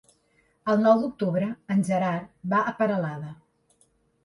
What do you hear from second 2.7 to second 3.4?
a Peralada.